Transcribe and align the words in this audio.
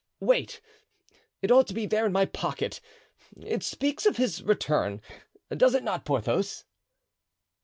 "Wait, 0.19 0.61
it 1.43 1.51
ought 1.51 1.67
to 1.67 1.75
be 1.75 1.85
there 1.85 2.07
in 2.07 2.11
my 2.11 2.25
pocket; 2.25 2.81
it 3.39 3.61
speaks 3.61 4.03
of 4.07 4.17
his 4.17 4.41
return, 4.41 4.99
does 5.55 5.75
it 5.75 5.83
not, 5.83 6.05
Porthos?" 6.05 6.65